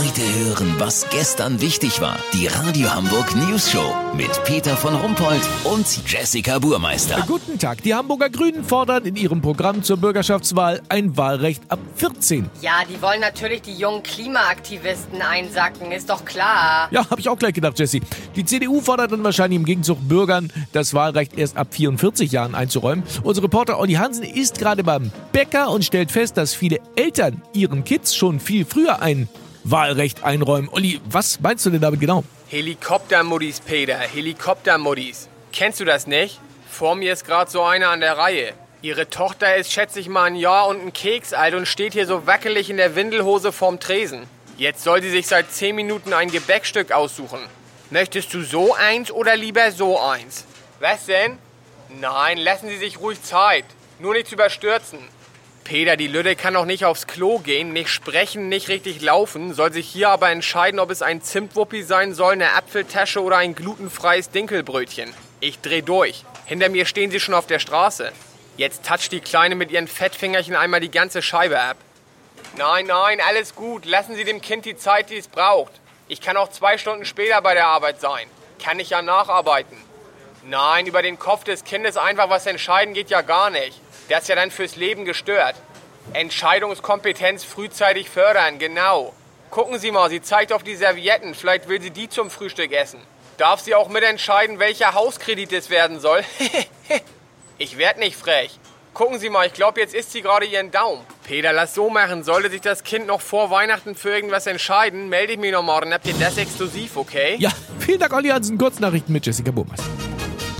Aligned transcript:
Heute 0.00 0.22
hören, 0.22 0.76
was 0.78 1.06
gestern 1.10 1.60
wichtig 1.60 2.00
war. 2.00 2.16
Die 2.32 2.46
Radio 2.46 2.90
Hamburg 2.90 3.36
News 3.36 3.70
Show 3.70 3.94
mit 4.16 4.30
Peter 4.44 4.74
von 4.74 4.94
Rumpold 4.94 5.42
und 5.64 5.86
Jessica 6.10 6.58
Burmeister. 6.58 7.22
Guten 7.26 7.58
Tag. 7.58 7.82
Die 7.82 7.94
Hamburger 7.94 8.30
Grünen 8.30 8.64
fordern 8.64 9.04
in 9.04 9.16
ihrem 9.16 9.42
Programm 9.42 9.82
zur 9.82 9.98
Bürgerschaftswahl 9.98 10.80
ein 10.88 11.18
Wahlrecht 11.18 11.62
ab 11.68 11.80
14. 11.96 12.48
Ja, 12.62 12.80
die 12.88 13.02
wollen 13.02 13.20
natürlich 13.20 13.60
die 13.60 13.74
jungen 13.74 14.02
Klimaaktivisten 14.02 15.20
einsacken, 15.20 15.92
ist 15.92 16.08
doch 16.08 16.24
klar. 16.24 16.88
Ja, 16.90 17.10
habe 17.10 17.20
ich 17.20 17.28
auch 17.28 17.38
gleich 17.38 17.52
gedacht, 17.52 17.78
Jesse. 17.78 18.00
Die 18.36 18.46
CDU 18.46 18.80
fordert 18.80 19.12
dann 19.12 19.22
wahrscheinlich 19.22 19.58
im 19.58 19.66
Gegenzug 19.66 19.98
Bürgern, 20.08 20.50
das 20.72 20.94
Wahlrecht 20.94 21.36
erst 21.36 21.58
ab 21.58 21.74
44 21.74 22.32
Jahren 22.32 22.54
einzuräumen. 22.54 23.04
Unser 23.22 23.42
Reporter 23.42 23.78
Olli 23.78 23.94
Hansen 23.94 24.24
ist 24.24 24.58
gerade 24.58 24.82
beim 24.82 25.12
Bäcker 25.32 25.68
und 25.68 25.84
stellt 25.84 26.10
fest, 26.10 26.38
dass 26.38 26.54
viele 26.54 26.78
Eltern 26.96 27.42
ihren 27.52 27.84
Kids 27.84 28.16
schon 28.16 28.40
viel 28.40 28.64
früher 28.64 29.02
ein 29.02 29.28
Wahlrecht 29.70 30.24
einräumen. 30.24 30.68
Olli, 30.72 31.00
was 31.04 31.40
meinst 31.40 31.66
du 31.66 31.70
denn 31.70 31.80
damit 31.80 32.00
genau? 32.00 32.24
Helikoptermuddis, 32.48 33.60
Peter, 33.60 33.96
Helikoptermuddis. 33.96 35.28
Kennst 35.52 35.80
du 35.80 35.84
das 35.84 36.06
nicht? 36.06 36.40
Vor 36.70 36.94
mir 36.94 37.12
ist 37.12 37.24
gerade 37.24 37.50
so 37.50 37.62
eine 37.62 37.88
an 37.88 38.00
der 38.00 38.16
Reihe. 38.16 38.52
Ihre 38.82 39.10
Tochter 39.10 39.56
ist, 39.56 39.72
schätze 39.72 40.00
ich 40.00 40.08
mal, 40.08 40.24
ein 40.24 40.36
Jahr 40.36 40.68
und 40.68 40.80
ein 40.80 40.92
Keks 40.92 41.32
alt 41.32 41.54
und 41.54 41.66
steht 41.66 41.92
hier 41.92 42.06
so 42.06 42.26
wackelig 42.26 42.70
in 42.70 42.78
der 42.78 42.96
Windelhose 42.96 43.52
vorm 43.52 43.78
Tresen. 43.78 44.22
Jetzt 44.56 44.84
soll 44.84 45.02
sie 45.02 45.10
sich 45.10 45.26
seit 45.26 45.52
10 45.52 45.76
Minuten 45.76 46.12
ein 46.12 46.30
Gebäckstück 46.30 46.92
aussuchen. 46.92 47.40
Möchtest 47.90 48.32
du 48.32 48.42
so 48.42 48.74
eins 48.74 49.10
oder 49.10 49.36
lieber 49.36 49.70
so 49.72 50.00
eins? 50.00 50.44
Was 50.78 51.06
denn? 51.06 51.38
Nein, 51.98 52.38
lassen 52.38 52.68
Sie 52.68 52.76
sich 52.76 53.00
ruhig 53.00 53.22
Zeit. 53.22 53.64
Nur 53.98 54.14
nichts 54.14 54.32
überstürzen. 54.32 54.98
Peter, 55.70 55.96
die 55.96 56.08
Lütte 56.08 56.34
kann 56.34 56.54
doch 56.54 56.64
nicht 56.64 56.84
aufs 56.84 57.06
Klo 57.06 57.38
gehen, 57.38 57.72
nicht 57.72 57.90
sprechen, 57.90 58.48
nicht 58.48 58.68
richtig 58.68 59.00
laufen, 59.02 59.54
soll 59.54 59.72
sich 59.72 59.86
hier 59.86 60.08
aber 60.08 60.28
entscheiden, 60.28 60.80
ob 60.80 60.90
es 60.90 61.00
ein 61.00 61.22
Zimtwuppi 61.22 61.84
sein 61.84 62.12
soll, 62.12 62.32
eine 62.32 62.54
Apfeltasche 62.54 63.22
oder 63.22 63.36
ein 63.36 63.54
glutenfreies 63.54 64.30
Dinkelbrötchen. 64.30 65.14
Ich 65.38 65.60
dreh 65.60 65.80
durch. 65.80 66.24
Hinter 66.44 66.70
mir 66.70 66.86
stehen 66.86 67.12
sie 67.12 67.20
schon 67.20 67.34
auf 67.34 67.46
der 67.46 67.60
Straße. 67.60 68.10
Jetzt 68.56 68.84
toucht 68.84 69.12
die 69.12 69.20
Kleine 69.20 69.54
mit 69.54 69.70
ihren 69.70 69.86
Fettfingerchen 69.86 70.56
einmal 70.56 70.80
die 70.80 70.90
ganze 70.90 71.22
Scheibe 71.22 71.60
ab. 71.60 71.76
Nein, 72.56 72.86
nein, 72.86 73.20
alles 73.28 73.54
gut. 73.54 73.84
Lassen 73.84 74.16
Sie 74.16 74.24
dem 74.24 74.40
Kind 74.40 74.64
die 74.64 74.76
Zeit, 74.76 75.08
die 75.08 75.18
es 75.18 75.28
braucht. 75.28 75.74
Ich 76.08 76.20
kann 76.20 76.36
auch 76.36 76.48
zwei 76.48 76.78
Stunden 76.78 77.04
später 77.04 77.40
bei 77.42 77.54
der 77.54 77.68
Arbeit 77.68 78.00
sein. 78.00 78.26
Kann 78.60 78.80
ich 78.80 78.90
ja 78.90 79.02
nacharbeiten. 79.02 79.78
Nein, 80.42 80.86
über 80.86 81.02
den 81.02 81.20
Kopf 81.20 81.44
des 81.44 81.62
Kindes 81.62 81.96
einfach 81.96 82.28
was 82.28 82.46
entscheiden 82.46 82.92
geht 82.92 83.08
ja 83.08 83.20
gar 83.20 83.50
nicht. 83.50 83.80
Der 84.08 84.18
ist 84.18 84.28
ja 84.28 84.34
dann 84.34 84.50
fürs 84.50 84.74
Leben 84.74 85.04
gestört. 85.04 85.54
Entscheidungskompetenz 86.12 87.44
frühzeitig 87.44 88.10
fördern, 88.10 88.58
genau. 88.58 89.14
Gucken 89.50 89.78
Sie 89.78 89.90
mal, 89.90 90.10
sie 90.10 90.22
zeigt 90.22 90.52
auf 90.52 90.62
die 90.62 90.76
Servietten. 90.76 91.34
Vielleicht 91.34 91.68
will 91.68 91.80
sie 91.80 91.90
die 91.90 92.08
zum 92.08 92.30
Frühstück 92.30 92.72
essen. 92.72 93.00
Darf 93.36 93.60
sie 93.60 93.74
auch 93.74 93.88
mitentscheiden, 93.88 94.58
welcher 94.58 94.94
Hauskredit 94.94 95.52
es 95.52 95.70
werden 95.70 95.98
soll? 95.98 96.22
ich 97.58 97.78
werd 97.78 97.98
nicht 97.98 98.16
frech. 98.16 98.58
Gucken 98.92 99.18
Sie 99.18 99.30
mal, 99.30 99.46
ich 99.46 99.52
glaube, 99.52 99.80
jetzt 99.80 99.94
isst 99.94 100.12
sie 100.12 100.20
gerade 100.20 100.46
ihren 100.46 100.70
Daumen. 100.70 101.00
Peter, 101.24 101.52
lass 101.52 101.74
so 101.74 101.90
machen. 101.90 102.24
Sollte 102.24 102.50
sich 102.50 102.60
das 102.60 102.82
Kind 102.82 103.06
noch 103.06 103.20
vor 103.20 103.50
Weihnachten 103.50 103.94
für 103.94 104.10
irgendwas 104.10 104.46
entscheiden, 104.46 105.08
melde 105.08 105.34
ich 105.34 105.38
mich 105.38 105.52
noch 105.52 105.62
morgen. 105.62 105.92
Habt 105.94 106.06
ihr 106.06 106.14
das 106.14 106.36
exklusiv, 106.36 106.96
okay? 106.96 107.36
Ja, 107.38 107.50
vielen 107.78 108.00
Dank, 108.00 108.12
Olli 108.12 108.28
Hansen. 108.28 108.58
Kurznachrichten 108.58 109.12
mit 109.12 109.24
Jessica 109.24 109.52
Burmeister. 109.52 109.84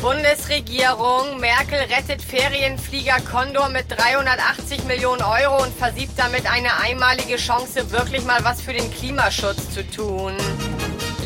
Bundesregierung. 0.00 1.38
Merkel 1.40 1.78
rettet 1.78 2.22
Ferienflieger 2.22 3.20
Condor 3.30 3.68
mit 3.68 3.84
380 3.90 4.84
Millionen 4.84 5.22
Euro 5.22 5.62
und 5.62 5.74
versiebt 5.74 6.12
damit 6.16 6.50
eine 6.50 6.78
einmalige 6.82 7.36
Chance, 7.36 7.90
wirklich 7.90 8.24
mal 8.24 8.42
was 8.42 8.62
für 8.62 8.72
den 8.72 8.90
Klimaschutz 8.90 9.70
zu 9.70 9.86
tun. 9.88 10.32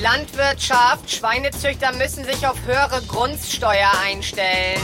Landwirtschaft. 0.02 1.08
Schweinezüchter 1.08 1.92
müssen 1.92 2.24
sich 2.24 2.46
auf 2.46 2.56
höhere 2.66 3.00
Grundsteuer 3.06 3.92
einstellen. 4.04 4.80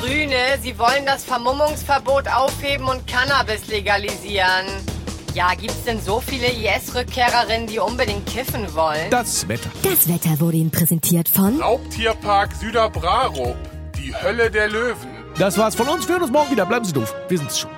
Grüne, 0.00 0.58
sie 0.62 0.78
wollen 0.78 1.04
das 1.04 1.24
Vermummungsverbot 1.24 2.28
aufheben 2.28 2.88
und 2.88 3.06
Cannabis 3.06 3.66
legalisieren. 3.66 4.95
Ja, 5.36 5.52
gibt's 5.52 5.84
denn 5.84 6.00
so 6.00 6.18
viele 6.18 6.46
IS-Rückkehrerinnen, 6.46 7.66
die 7.66 7.78
unbedingt 7.78 8.24
kiffen 8.24 8.74
wollen? 8.74 9.10
Das 9.10 9.46
Wetter. 9.46 9.68
Das 9.82 10.08
Wetter 10.08 10.40
wurde 10.40 10.56
Ihnen 10.56 10.70
präsentiert 10.70 11.28
von 11.28 11.60
Raubtierpark 11.60 12.54
Süderbrarup. 12.54 13.54
Die 13.98 14.14
Hölle 14.14 14.50
der 14.50 14.68
Löwen. 14.70 15.10
Das 15.38 15.58
war's 15.58 15.74
von 15.74 15.88
uns. 15.88 16.08
Wir 16.08 16.14
hören 16.14 16.22
uns 16.22 16.32
morgen 16.32 16.52
wieder. 16.52 16.64
Bleiben 16.64 16.86
Sie 16.86 16.94
doof. 16.94 17.14
Wir 17.28 17.36
sind's 17.36 17.58
schon. 17.58 17.70